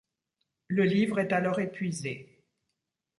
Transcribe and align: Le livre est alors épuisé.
Le 0.67 0.83
livre 0.83 1.19
est 1.19 1.31
alors 1.31 1.59
épuisé. 1.59 2.43